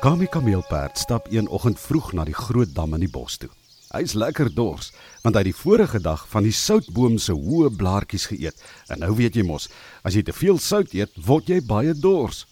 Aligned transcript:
Kami 0.00 0.24
kameelperd 0.32 0.98
stap 0.98 1.26
een 1.28 1.48
oggend 1.48 1.80
vroeg 1.80 2.12
na 2.16 2.24
die 2.24 2.34
groot 2.34 2.70
dam 2.72 2.94
in 2.96 3.02
die 3.04 3.10
bos 3.12 3.34
toe. 3.36 3.50
Hy's 3.92 4.14
lekker 4.16 4.48
dors, 4.56 4.94
want 5.20 5.36
hy 5.36 5.42
het 5.42 5.50
die 5.50 5.58
vorige 5.58 6.00
dag 6.00 6.22
van 6.32 6.46
die 6.46 6.54
soutboom 6.56 7.18
se 7.20 7.36
hoë 7.36 7.68
blaartjies 7.76 8.24
geëet. 8.30 8.62
En 8.88 9.04
nou 9.04 9.10
weet 9.18 9.36
jy 9.36 9.44
mos, 9.44 9.68
as 10.00 10.16
jy 10.16 10.22
te 10.24 10.32
veel 10.32 10.56
sout 10.56 10.96
eet, 10.96 11.12
word 11.26 11.52
jy 11.52 11.60
baie 11.60 11.92
dors. 11.92 12.46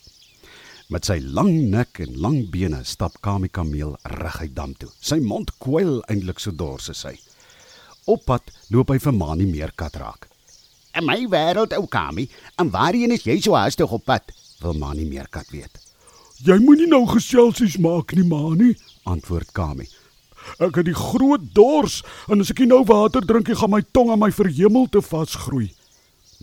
Met 0.92 1.09
sy 1.09 1.16
lang 1.24 1.55
nek 1.73 2.02
en 2.05 2.20
lang 2.20 2.38
bene 2.52 2.82
stap 2.84 3.16
Kami 3.24 3.48
kameel 3.48 3.96
reguit 4.19 4.52
dam 4.52 4.77
toe. 4.77 4.92
Sy 5.01 5.16
mond 5.16 5.56
kwyl 5.56 6.02
eintlik 6.12 6.45
so 6.45 6.52
dors 6.52 6.92
is 6.92 7.01
hy. 7.09 7.16
Op 8.12 8.28
pad 8.28 8.52
loop 8.69 8.92
hy 8.92 9.01
vir 9.01 9.20
Mani 9.24 9.48
meerkat 9.48 9.96
raak. 9.96 10.28
In 10.92 11.09
my 11.09 11.23
wêreld, 11.33 11.73
ou 11.80 11.88
Kami, 11.88 12.28
en 12.60 12.77
waarheen 12.77 13.16
is 13.16 13.24
jy 13.24 13.41
so 13.41 13.56
haastig 13.56 13.88
op 13.88 14.05
pad? 14.05 14.37
Wil 14.60 14.77
Mani 14.77 15.09
meerkat 15.09 15.48
weet. 15.48 15.88
Jy 16.38 16.55
moenie 16.62 16.87
nou 16.87 17.02
geselsies 17.10 17.80
maak 17.83 18.12
nie, 18.15 18.23
Mani, 18.23 18.77
Antwoord 19.10 19.51
Kami. 19.56 19.88
Ek 20.62 20.77
het 20.78 20.87
die 20.87 20.95
groot 20.95 21.42
dors 21.56 21.97
en 22.30 22.45
as 22.45 22.52
ek 22.52 22.62
nie 22.62 22.69
nou 22.70 22.84
water 22.87 23.24
drink, 23.27 23.48
nie, 23.51 23.56
gaan 23.59 23.73
my 23.73 23.80
tong 23.97 24.12
aan 24.14 24.23
my 24.23 24.30
verhemel 24.30 24.87
te 24.87 25.02
vasgroei. 25.02 25.73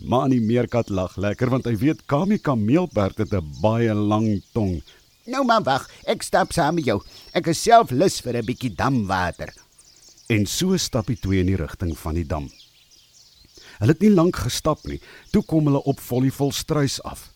Mani 0.04 0.36
meerkat 0.44 0.90
lag 0.92 1.14
lekker 1.16 1.48
want 1.48 1.64
hy 1.64 1.72
weet 1.80 2.02
Kami 2.12 2.36
kameelperd 2.36 3.24
het 3.24 3.32
'n 3.32 3.48
baie 3.62 3.94
lang 3.94 4.42
tong. 4.52 4.82
Nou 5.26 5.44
man, 5.44 5.64
wag, 5.64 5.88
ek 6.04 6.22
stap 6.22 6.52
saam 6.52 6.74
met 6.74 6.84
jou. 6.84 7.00
Ek 7.32 7.46
is 7.46 7.62
self 7.62 7.90
lus 7.90 8.20
vir 8.20 8.36
'n 8.36 8.44
bietjie 8.44 8.74
damwater. 8.76 9.54
En 10.28 10.46
so 10.46 10.76
stap 10.76 11.06
die 11.06 11.16
twee 11.16 11.40
in 11.40 11.46
die 11.46 11.56
rigting 11.56 11.96
van 11.96 12.14
die 12.14 12.26
dam. 12.26 12.50
Hulle 13.78 13.92
het 13.92 14.00
nie 14.00 14.10
lank 14.10 14.36
gestap 14.36 14.84
nie, 14.84 15.00
toe 15.32 15.42
kom 15.42 15.64
hulle 15.64 15.82
op 15.84 16.00
Vollievol 16.00 16.52
struis 16.52 17.02
af. 17.02 17.35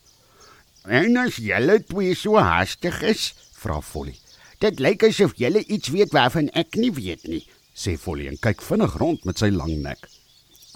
En 0.89 1.17
as 1.21 1.37
julle 1.37 1.79
twee 1.85 2.15
so 2.17 2.39
haastig 2.41 3.03
is, 3.03 3.35
Vra 3.61 3.81
Vollie. 3.81 4.17
dit 4.61 4.79
lyk 4.81 5.03
asof 5.09 5.33
julle 5.41 5.63
iets 5.73 5.89
weet 5.89 6.13
waarvan 6.13 6.49
ek 6.53 6.77
nie 6.77 6.91
weet 6.93 7.23
nie. 7.29 7.47
Sê 7.75 7.95
Vollie 7.99 8.29
en 8.29 8.37
kyk 8.37 8.61
vinnig 8.63 8.97
rond 9.01 9.25
met 9.25 9.39
sy 9.41 9.49
lang 9.49 9.79
nek. 9.83 10.09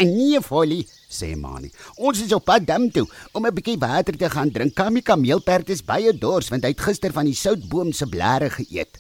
En 0.01 0.09
nee, 0.17 0.41
Folly, 0.41 0.87
Sê 1.11 1.35
Mani. 1.37 1.71
ons 1.97 2.21
is 2.21 2.33
op 2.33 2.45
pad 2.45 2.65
dam 2.67 2.91
toe 2.91 3.07
om 3.33 3.47
'n 3.47 3.55
bietjie 3.55 3.79
water 3.79 4.17
te 4.17 4.31
gaan 4.31 4.51
drink. 4.51 4.75
Kami 4.75 5.03
kameelperd 5.03 5.69
is 5.69 5.83
baie 5.85 6.13
dors 6.19 6.49
want 6.49 6.63
hy 6.65 6.71
het 6.71 6.81
gister 6.81 7.13
van 7.13 7.25
die 7.25 7.35
soutboom 7.35 7.93
se 7.93 8.07
blare 8.07 8.51
geëet. 8.51 8.99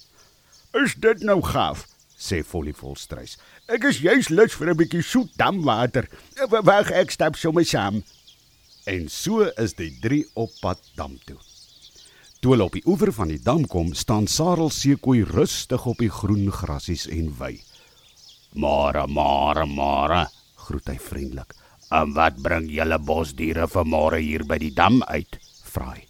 Is 0.84 0.94
dit 0.94 1.20
nou 1.22 1.40
gaaf? 1.42 1.86
Sê 2.18 2.44
Vollie 2.44 2.74
vol 2.74 2.96
struis. 2.96 3.36
Ek 3.68 3.84
is 3.84 3.98
juis 3.98 4.28
lus 4.28 4.52
vir 4.52 4.68
'n 4.70 4.76
bietjie 4.76 5.02
soet 5.02 5.30
damwater. 5.36 6.08
Wag, 6.62 6.90
ek 6.90 7.10
stap 7.10 7.36
sommer 7.36 7.64
saam. 7.64 8.02
En 8.84 9.08
so 9.08 9.46
is 9.56 9.72
die 9.78 9.90
drie 10.00 10.24
op 10.36 10.52
pad 10.60 10.80
dam 10.96 11.16
toe. 11.24 11.38
Toe 12.44 12.52
hulle 12.52 12.66
op 12.68 12.74
die 12.76 12.84
oewer 12.84 13.12
van 13.16 13.30
die 13.32 13.40
dam 13.40 13.62
kom, 13.72 13.94
staan 13.96 14.26
Sarel 14.28 14.68
seekoei 14.68 15.22
rustig 15.24 15.86
op 15.88 16.02
die 16.02 16.10
groen 16.12 16.50
grasies 16.52 17.06
en 17.08 17.30
wy. 17.38 17.54
Môre, 18.60 19.06
môre, 19.08 19.64
môre. 19.64 20.26
Groet 20.66 20.92
hy 20.92 20.98
vriendelik. 21.00 21.56
En 21.88 22.12
wat 22.16 22.36
bring 22.44 22.68
julle 22.68 22.98
bosdiere 23.00 23.64
vanmôre 23.72 24.20
hier 24.20 24.44
by 24.44 24.60
die 24.60 24.74
dam 24.76 25.00
uit? 25.08 25.40
Vra 25.72 25.94
hy. 25.94 26.04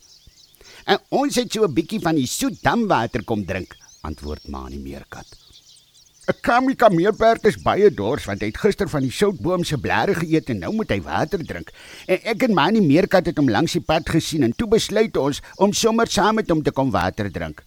En 0.91 0.99
ons 1.15 1.39
het 1.39 1.53
so 1.53 1.65
'n 1.65 1.75
bietjie 1.75 2.03
van 2.03 2.19
die 2.19 2.27
soet 2.27 2.59
damwater 2.63 3.23
kom 3.25 3.47
drink. 3.47 3.77
Antwoord 4.03 4.49
Mani 4.49 4.79
meerkat. 4.79 5.27
'n 6.25 6.41
Kami 6.41 6.73
kameelperd 6.75 7.45
is 7.51 7.59
baie 7.61 7.91
dors 7.93 8.25
want 8.25 8.41
hy 8.41 8.49
het 8.49 8.61
gister 8.63 8.89
van 8.89 9.05
die 9.05 9.13
soutboom 9.13 9.65
se 9.65 9.77
blare 9.77 10.15
geëet 10.17 10.55
en 10.55 10.63
nou 10.65 10.73
moet 10.73 10.95
hy 10.95 11.01
water 11.05 11.43
drink. 11.45 11.69
En 12.09 12.19
ek 12.33 12.47
en 12.47 12.55
Mani 12.57 12.81
meerkat 12.81 13.29
het 13.29 13.37
hom 13.37 13.51
langs 13.53 13.77
die 13.77 13.85
pad 13.85 14.09
gesien 14.09 14.47
en 14.47 14.55
toe 14.57 14.69
besluit 14.73 15.17
ons 15.21 15.43
om 15.61 15.77
sommer 15.77 16.09
saam 16.09 16.41
met 16.41 16.49
hom 16.49 16.63
te 16.65 16.73
kom 16.73 16.91
water 16.95 17.29
drink. 17.29 17.61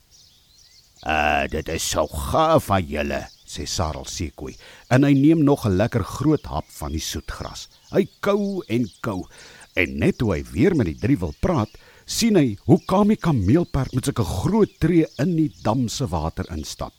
Uh, 1.05 1.45
dit 1.53 1.69
is 1.69 1.85
so 1.85 2.07
gaaf 2.09 2.71
van 2.71 2.81
julle. 2.81 3.27
sê 3.47 3.63
Sarel 3.63 4.03
seekoei 4.09 4.57
en 4.91 5.05
hy 5.07 5.13
neem 5.13 5.43
nog 5.45 5.65
'n 5.65 5.77
lekker 5.77 6.03
groot 6.03 6.45
hap 6.49 6.65
van 6.79 6.91
die 6.91 7.03
soetgras. 7.03 7.69
Hy 7.93 8.07
kou 8.19 8.63
en 8.67 8.89
kou 9.01 9.23
en 9.75 9.99
net 9.99 10.17
toe 10.17 10.33
hy 10.33 10.43
weer 10.51 10.75
met 10.75 10.89
die 10.89 10.99
drie 10.99 11.17
wil 11.17 11.33
praat, 11.39 11.69
sien 12.05 12.35
hy 12.35 12.57
hoe 12.65 12.81
Kami 12.85 13.15
kameelperd 13.15 13.93
met 13.93 14.05
sulke 14.05 14.23
groot 14.23 14.79
tree 14.79 15.05
in 15.19 15.35
die 15.35 15.53
dam 15.63 15.87
se 15.87 16.07
water 16.07 16.45
instap. 16.51 16.93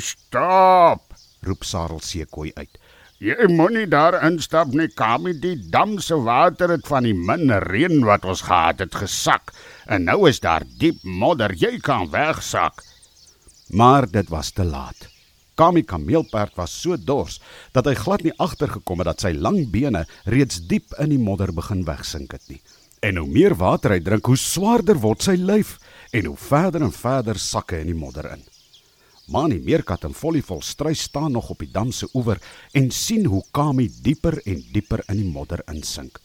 Stop. 0.00 1.14
Roep 1.44 1.64
Sarel 1.64 2.00
seekoei 2.02 2.50
uit. 2.56 2.78
Jy 3.22 3.46
moenie 3.48 3.86
daar 3.88 4.16
instap 4.26 4.74
nie, 4.74 4.88
Kami. 4.92 5.36
Die 5.40 5.54
dam 5.70 5.96
se 6.02 6.16
water 6.18 6.74
het 6.74 6.88
van 6.90 7.06
die 7.06 7.14
min 7.14 7.52
reën 7.64 8.02
wat 8.04 8.26
ons 8.28 8.42
gehad 8.44 8.82
het 8.82 8.96
gesak 8.98 9.54
en 9.86 10.04
nou 10.08 10.26
is 10.28 10.42
daar 10.44 10.66
diep 10.80 11.00
modder. 11.04 11.54
Jy 11.54 11.78
kan 11.84 12.10
wegsak. 12.12 12.82
Maar 13.72 14.10
dit 14.10 14.28
was 14.28 14.50
te 14.52 14.64
laat. 14.64 15.08
Kami 15.54 15.84
kameelperd 15.86 16.56
was 16.58 16.74
so 16.74 16.96
dors 16.98 17.38
dat 17.72 17.86
hy 17.86 17.94
glad 17.94 18.24
nie 18.26 18.34
agtergekom 18.42 19.00
het 19.00 19.12
dat 19.12 19.26
sy 19.26 19.32
lang 19.38 19.62
bene 19.70 20.02
reeds 20.26 20.58
diep 20.66 20.96
in 20.98 21.14
die 21.14 21.20
modder 21.20 21.54
begin 21.54 21.84
wegsink 21.86 22.34
het 22.34 22.42
nie. 22.50 22.60
En 23.04 23.20
hoe 23.20 23.28
meer 23.28 23.54
water 23.54 23.94
hy 23.94 24.00
drink, 24.02 24.26
hoe 24.26 24.40
swaarder 24.40 24.98
word 24.98 25.22
sy 25.22 25.36
lyf 25.38 25.76
en 26.12 26.26
hoe 26.32 26.36
verder 26.40 26.82
en 26.82 26.92
verder 26.92 27.38
sak 27.38 27.72
hy 27.76 27.84
in 27.84 27.92
die 27.92 28.00
modder 28.00 28.32
in. 28.32 28.42
Mani 29.26 29.56
meerkat 29.58 30.04
en 30.04 30.14
Vollievol 30.14 30.60
struis 30.62 31.00
staan 31.00 31.32
nog 31.32 31.48
op 31.50 31.58
die 31.58 31.70
dam 31.72 31.92
se 31.92 32.08
oewer 32.12 32.40
en 32.72 32.90
sien 32.90 33.24
hoe 33.24 33.42
Kami 33.50 33.88
dieper 34.02 34.36
en 34.44 34.60
dieper 34.72 35.02
in 35.08 35.16
die 35.16 35.30
modder 35.30 35.62
insink. 35.72 36.20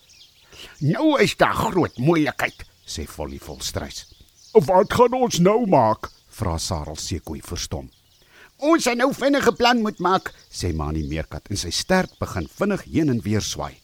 Nou 0.79 1.15
is 1.23 1.37
daar 1.39 1.55
groot 1.55 1.97
moeilikheid. 1.97 2.65
Sê 2.83 3.05
Vollievol 3.07 3.61
struis. 3.63 4.03
Wat 4.51 4.93
gaan 4.93 5.15
ons 5.15 5.39
nou 5.39 5.63
maak? 5.67 6.11
Vra 6.27 6.57
Sarel 6.57 6.99
seekoei 6.99 7.39
verstom. 7.45 7.87
Ons 8.59 8.83
sal 8.83 8.99
nou 8.99 9.13
vinnige 9.15 9.53
plan 9.55 9.79
moet 9.79 9.99
maak. 10.03 10.33
Sê 10.51 10.73
Mani 10.75 11.05
meerkat 11.07 11.47
en 11.47 11.59
sy 11.61 11.71
stert 11.71 12.17
begin 12.19 12.49
vinnig 12.51 12.83
heen 12.91 13.15
en 13.15 13.23
weer 13.23 13.45
swaai. 13.45 13.77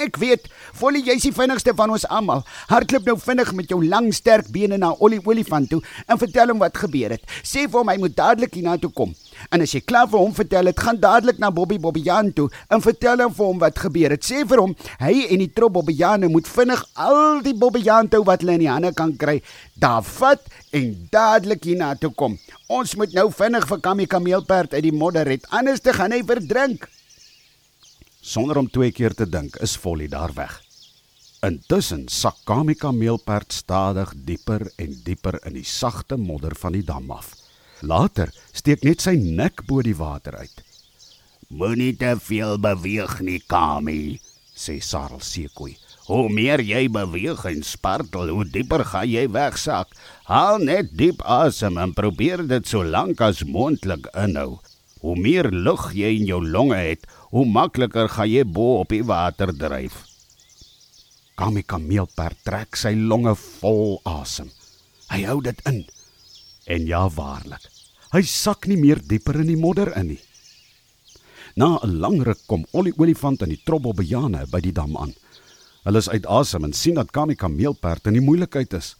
Ek 0.00 0.16
weet, 0.16 0.46
Folly, 0.72 1.02
jy's 1.04 1.26
die 1.26 1.34
vinnigste 1.36 1.74
van 1.76 1.90
ons 1.92 2.06
almal. 2.08 2.40
Hardloop 2.70 3.08
nou 3.10 3.16
vinnig 3.20 3.50
met 3.58 3.72
jou 3.72 3.80
lang 3.84 4.06
sterk 4.16 4.46
bene 4.52 4.78
na 4.80 4.94
Ollie 5.04 5.20
Olifant 5.28 5.68
toe 5.68 5.80
en 6.06 6.20
vertel 6.20 6.54
hom 6.54 6.62
wat 6.62 6.78
gebeur 6.80 7.12
het. 7.12 7.26
Sê 7.44 7.66
vir 7.66 7.82
hom 7.82 7.90
hy 7.92 7.98
moet 8.00 8.14
dadelik 8.16 8.54
hiernatoe 8.56 8.88
kom. 8.96 9.12
En 9.52 9.60
as 9.60 9.74
jy 9.74 9.82
klaar 9.84 10.08
vir 10.08 10.22
hom 10.22 10.32
vertel 10.36 10.70
het, 10.70 10.80
gaan 10.80 10.96
dadelik 11.02 11.40
na 11.42 11.50
Bobby 11.52 11.76
Bobbejaan 11.82 12.30
toe 12.36 12.48
en 12.72 12.80
vertel 12.84 13.26
hom 13.26 13.34
vir 13.36 13.50
hom 13.50 13.60
wat 13.60 13.82
gebeur 13.82 14.14
het. 14.16 14.24
Sê 14.24 14.40
vir 14.48 14.62
hom 14.62 14.72
hy 15.02 15.26
en 15.26 15.44
die 15.44 15.50
trop 15.52 15.74
Bobbejane 15.76 16.30
moet 16.32 16.48
vinnig 16.48 16.84
al 16.94 17.42
die 17.44 17.56
Bobbejaan 17.60 18.08
toe 18.08 18.22
wat 18.24 18.40
hulle 18.40 18.56
in 18.56 18.64
die 18.64 18.70
hande 18.72 18.94
kan 18.96 19.12
kry, 19.20 19.40
daar 19.76 20.00
vat 20.06 20.48
en 20.76 20.94
dadelik 21.12 21.68
hiernatoe 21.68 22.12
kom. 22.16 22.38
Ons 22.72 22.96
moet 22.96 23.12
nou 23.18 23.28
vinnig 23.34 23.68
vir 23.68 23.84
Kamie 23.84 24.08
Kameelperd 24.08 24.78
uit 24.78 24.86
die 24.86 24.96
modder 24.96 25.28
red, 25.28 25.44
anders 25.52 25.84
te 25.84 25.92
gaan 25.92 26.16
hy 26.16 26.22
verdrink. 26.24 26.88
Sonder 28.20 28.56
om 28.60 28.70
twee 28.70 28.92
keer 28.92 29.14
te 29.16 29.26
dink, 29.28 29.56
is 29.64 29.76
Folly 29.76 30.08
daar 30.08 30.32
weg. 30.36 30.60
Intussen 31.42 32.08
sak 32.08 32.36
Kami 32.44 32.74
kameelperd 32.76 33.52
stadig 33.52 34.12
dieper 34.28 34.66
en 34.76 34.96
dieper 35.04 35.40
in 35.48 35.56
die 35.56 35.64
sagte 35.64 36.18
modder 36.20 36.54
van 36.54 36.76
die 36.76 36.84
dam 36.84 37.10
af. 37.10 37.32
Later 37.80 38.28
steek 38.52 38.84
net 38.84 39.00
sy 39.00 39.16
nek 39.16 39.64
bo 39.66 39.80
die 39.80 39.96
water 39.96 40.36
uit, 40.36 40.60
Moenie 41.50 41.96
te 41.98 42.12
veel 42.22 42.60
beweeg 42.62 43.16
nie, 43.26 43.40
Kami. 43.42 44.20
sê 44.54 44.76
Sarel 44.78 45.18
seekoei. 45.24 45.72
Hoe 46.06 46.28
meer 46.30 46.60
jy 46.62 46.84
beweeg 46.92 47.42
en 47.48 47.64
spartel, 47.66 48.30
hoe 48.30 48.44
dieper 48.44 48.84
gaan 48.86 49.08
jy 49.10 49.24
wegsak. 49.34 49.90
Haal 50.28 50.60
net 50.62 50.92
diep 50.94 51.24
asem 51.26 51.78
en 51.82 51.94
probeer 51.96 52.44
dit 52.46 52.68
so 52.68 52.84
lank 52.84 53.20
as 53.24 53.42
moontlik 53.42 54.06
inhou. 54.14 54.60
Hoe 55.00 55.16
meer 55.16 55.48
lug 55.50 55.90
jy 55.96 56.12
in 56.18 56.26
jou 56.28 56.40
longe 56.44 56.76
het, 56.76 57.06
hoe 57.32 57.46
makliker 57.48 58.08
gaan 58.08 58.28
jy 58.28 58.44
bo 58.44 58.80
op 58.82 58.92
die 58.92 59.04
water 59.06 59.52
dryf. 59.56 60.02
Kami 61.40 61.62
kameelperd 61.64 62.36
trek 62.44 62.76
sy 62.76 62.92
longe 62.92 63.32
vol 63.60 64.00
asem. 64.04 64.50
Hy 65.08 65.22
hou 65.24 65.38
dit 65.40 65.62
in. 65.70 65.86
En 66.68 66.84
ja 66.86 67.06
waarlik, 67.08 67.64
hy 68.12 68.20
sak 68.28 68.68
nie 68.68 68.76
meer 68.76 69.00
dieper 69.00 69.40
in 69.40 69.48
die 69.48 69.56
modder 69.58 69.94
in 69.96 70.12
nie. 70.12 70.20
Na 71.56 71.80
'n 71.82 71.98
lang 71.98 72.22
ruk 72.22 72.46
kom 72.46 72.66
Ollie 72.72 72.94
olifant 72.98 73.42
en 73.42 73.48
die 73.48 73.62
trobbelbejane 73.64 74.46
by 74.52 74.60
die 74.60 74.72
dam 74.72 74.96
aan. 74.96 75.14
Hulle 75.84 75.98
is 75.98 76.08
uit 76.08 76.26
asem 76.26 76.64
en 76.64 76.72
sien 76.72 76.94
dat 76.94 77.10
Kami 77.10 77.34
kameelperd 77.34 78.06
in 78.06 78.12
die 78.12 78.26
moeilikheid 78.28 78.72
is. 78.74 78.96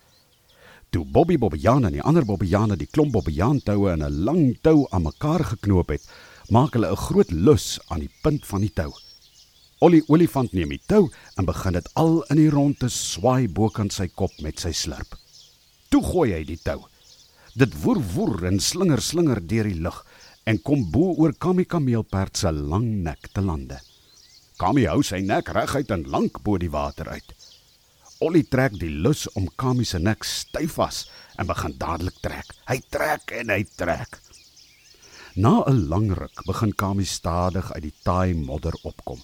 Toe 0.91 1.05
Bobby 1.07 1.37
Bobbejaan 1.39 1.85
en 1.87 1.95
die 1.95 2.03
ander 2.03 2.25
Bobbejane 2.27 2.75
die 2.75 2.89
klomp 2.91 3.13
Bobbejaantoue 3.15 3.93
in 3.93 4.03
'n 4.03 4.25
lang 4.27 4.59
tou 4.61 4.89
aan 4.91 5.05
mekaar 5.07 5.45
geknoop 5.45 5.91
het, 5.95 6.03
maak 6.51 6.75
hulle 6.75 6.91
'n 6.91 6.97
groot 6.97 7.31
lus 7.31 7.79
aan 7.89 8.01
die 8.01 8.11
punt 8.23 8.47
van 8.47 8.61
die 8.61 8.73
tou. 8.75 8.91
Ollie 9.79 10.03
olifant 10.09 10.53
neem 10.53 10.69
die 10.69 10.83
tou 10.87 11.09
en 11.37 11.45
begin 11.45 11.73
dit 11.73 11.89
al 11.95 12.25
in 12.31 12.37
die 12.37 12.51
rondte 12.51 12.89
swaai 12.89 13.49
bokant 13.49 13.93
sy 13.93 14.09
kop 14.09 14.33
met 14.43 14.59
sy 14.59 14.73
slurp. 14.73 15.15
Toe 15.91 16.03
gooi 16.03 16.33
hy 16.33 16.45
die 16.45 16.59
tou. 16.59 16.83
Dit 17.55 17.83
woer 17.83 18.01
woer 18.15 18.45
en 18.45 18.61
slinger 18.61 19.01
slinger 19.01 19.47
deur 19.47 19.65
die 19.65 19.81
lug 19.81 20.05
en 20.45 20.59
kom 20.59 20.91
bo 20.91 21.15
oor 21.15 21.33
Kami 21.33 21.65
kameelperd 21.65 22.37
se 22.37 22.51
lang 22.51 23.03
nek 23.05 23.33
te 23.33 23.41
lande. 23.41 23.79
Kami 24.59 24.87
hou 24.87 25.03
sy 25.03 25.21
nek 25.21 25.49
reguit 25.49 25.91
en 25.91 26.03
lank 26.03 26.43
bo 26.43 26.59
die 26.59 26.71
water 26.71 27.09
uit. 27.09 27.35
Ollie 28.21 28.45
trek 28.45 28.75
die 28.77 28.91
lus 28.93 29.23
om 29.33 29.47
Kami 29.57 29.87
se 29.89 29.97
nek 29.97 30.27
styf 30.29 30.75
vas 30.77 30.97
en 31.41 31.49
begin 31.49 31.73
dadelik 31.81 32.19
trek. 32.21 32.51
Hy 32.69 32.77
trek 32.93 33.33
en 33.39 33.49
hy 33.55 33.63
trek. 33.81 34.19
Na 35.41 35.65
'n 35.65 35.89
lang 35.89 36.13
ruk 36.13 36.45
begin 36.45 36.75
Kami 36.77 37.05
stadig 37.05 37.73
uit 37.73 37.83
die 37.83 37.95
taai 38.05 38.35
modder 38.35 38.77
opkom. 38.85 39.23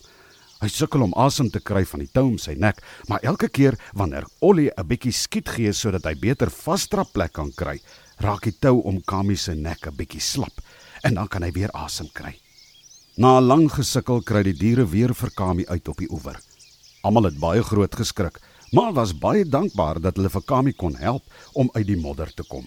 Hy 0.63 0.69
sukkel 0.69 1.03
om 1.03 1.13
asem 1.13 1.51
te 1.51 1.61
kry 1.61 1.85
van 1.85 2.01
die 2.01 2.09
tou 2.09 2.25
om 2.25 2.39
sy 2.39 2.55
nek, 2.57 2.81
maar 3.09 3.21
elke 3.21 3.49
keer 3.49 3.77
wanneer 3.93 4.25
Ollie 4.41 4.71
'n 4.73 4.89
bietjie 4.89 5.13
skiet 5.13 5.49
gee 5.49 5.73
sodat 5.73 6.05
hy 6.05 6.15
beter 6.15 6.49
vasdrap 6.49 7.13
plek 7.13 7.33
kan 7.33 7.53
kry, 7.53 7.79
raak 8.19 8.45
die 8.45 8.57
tou 8.61 8.81
om 8.81 9.03
Kami 9.03 9.37
se 9.37 9.55
nek 9.55 9.87
'n 9.87 9.97
bietjie 9.97 10.21
slap 10.21 10.57
en 11.05 11.15
dan 11.15 11.29
kan 11.29 11.43
hy 11.43 11.51
weer 11.51 11.71
asem 11.75 12.09
kry. 12.15 12.41
Na 13.19 13.39
'n 13.39 13.47
lang 13.47 13.69
gesukkel 13.69 14.23
kry 14.23 14.43
die 14.43 14.59
diere 14.59 14.87
weer 14.87 15.15
vir 15.15 15.31
Kami 15.31 15.67
uit 15.67 15.89
op 15.89 15.99
die 15.99 16.11
oewer. 16.11 16.41
Almal 17.05 17.25
het 17.25 17.39
baie 17.39 17.63
groot 17.63 17.95
geskrik, 17.95 18.41
maar 18.73 18.93
was 18.93 19.13
baie 19.19 19.45
dankbaar 19.45 20.01
dat 20.01 20.17
hulle 20.17 20.31
vir 20.31 20.43
Kami 20.43 20.73
kon 20.73 20.97
help 20.97 21.23
om 21.53 21.71
uit 21.75 21.87
die 21.87 22.01
modder 22.01 22.33
te 22.35 22.45
kom. 22.49 22.67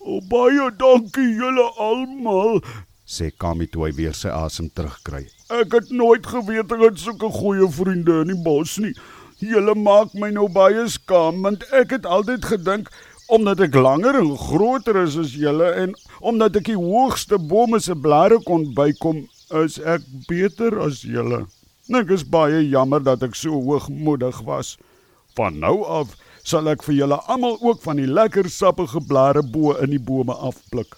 "O 0.00 0.20
baie 0.20 0.70
dankie 0.76 1.34
julle 1.34 1.66
almal," 1.76 2.62
sê 3.06 3.30
Kami 3.36 3.66
toe 3.66 3.86
hy 3.86 3.92
weer 3.92 4.14
sy 4.14 4.28
asem 4.28 4.70
terugkry. 4.70 5.26
"Ek 5.50 5.72
het 5.72 5.90
nooit 5.90 6.26
geweet 6.26 6.72
ek 6.72 6.80
het 6.80 6.98
sulke 6.98 7.28
goeie 7.28 7.68
vriende 7.68 8.20
in 8.20 8.28
die 8.28 8.42
bos 8.42 8.78
nie. 8.78 8.94
Julle 9.38 9.74
maak 9.74 10.14
my 10.14 10.30
nou 10.30 10.48
baie 10.48 10.88
skaam 10.88 11.42
want 11.42 11.64
ek 11.72 11.90
het 11.90 12.06
altyd 12.06 12.44
gedink 12.44 12.90
omdat 13.28 13.60
ek 13.60 13.74
langer 13.74 14.14
en 14.14 14.36
groter 14.36 15.02
is 15.02 15.16
as 15.16 15.34
julle 15.34 15.72
en 15.72 15.94
omdat 16.20 16.56
ek 16.56 16.64
die 16.64 16.76
hoogste 16.76 17.38
bome 17.38 17.80
se 17.80 17.94
blare 17.94 18.38
kon 18.44 18.74
bykom, 18.74 19.28
is 19.64 19.78
ek 19.78 20.02
beter 20.28 20.80
as 20.80 21.02
julle." 21.02 21.46
Ek 21.90 22.12
is 22.14 22.22
baie 22.22 22.60
jammer 22.70 23.02
dat 23.02 23.24
ek 23.26 23.34
so 23.34 23.58
hoogmoedig 23.58 24.38
was. 24.46 24.76
Van 25.34 25.56
nou 25.58 25.82
af 25.82 26.12
sal 26.46 26.70
ek 26.70 26.84
vir 26.86 26.94
julle 26.94 27.18
almal 27.26 27.56
ook 27.58 27.80
van 27.82 27.98
die 27.98 28.06
lekker 28.06 28.46
sappige 28.50 29.02
blare 29.02 29.42
bo 29.42 29.74
in 29.82 29.90
die 29.90 29.98
bome 29.98 30.34
afpluk. 30.34 30.94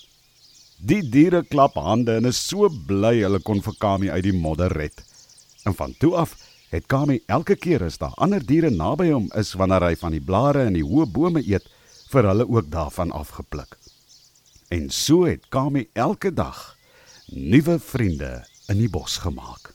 Die 0.84 1.00
diere 1.00 1.40
klap 1.48 1.78
hande 1.80 2.18
en 2.18 2.28
is 2.28 2.36
so 2.36 2.68
bly 2.68 3.14
hulle 3.22 3.40
kon 3.40 3.62
vir 3.64 3.78
Kami 3.80 4.10
uit 4.12 4.26
die 4.26 4.36
modder 4.36 4.76
red. 4.76 5.00
En 5.64 5.72
van 5.72 5.94
toe 5.96 6.12
af 6.20 6.36
het 6.68 6.88
Kami 6.92 7.22
elke 7.32 7.56
keer 7.56 7.86
as 7.86 7.96
daar 8.02 8.12
ander 8.20 8.44
diere 8.44 8.68
naby 8.70 9.08
hom 9.08 9.30
is 9.40 9.54
wanneer 9.56 9.88
hy 9.88 9.94
van 9.96 10.12
die 10.12 10.20
blare 10.20 10.66
in 10.68 10.76
die 10.76 10.84
hoë 10.84 11.08
bome 11.08 11.40
eet, 11.40 11.64
vir 12.12 12.28
hulle 12.28 12.44
ook 12.44 12.68
daarvan 12.70 13.14
afgepluk. 13.16 13.78
En 14.68 14.90
so 14.92 15.24
het 15.24 15.48
Kami 15.48 15.88
elke 15.94 16.34
dag 16.34 16.74
nuwe 17.32 17.78
vriende 17.80 18.42
in 18.68 18.84
die 18.84 18.90
bos 18.92 19.16
gemaak. 19.24 19.73